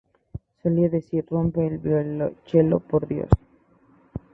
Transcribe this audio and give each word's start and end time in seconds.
Solía 0.63 0.89
decir: 0.89 1.23
"¡Rompe 1.29 1.67
el 1.67 1.77
violonchelo, 1.77 2.79
por 2.79 3.07
Dios! 3.07 3.29